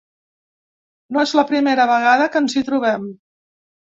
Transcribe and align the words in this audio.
No 1.17 1.25
és 1.25 1.33
la 1.41 1.43
primera 1.51 1.85
vegada 1.91 2.27
que 2.35 2.41
ens 2.45 2.57
hi 2.57 2.63
trobem. 2.71 3.05